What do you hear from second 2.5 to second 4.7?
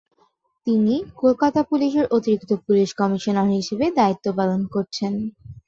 police commissioner হিসাবে দায়িত্ব পালন